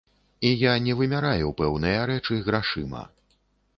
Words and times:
І 0.47 0.53
я 0.61 0.71
не 0.85 0.95
вымяраю 1.01 1.51
пэўныя 1.61 1.99
рэчы 2.13 2.41
грашыма. 2.49 3.07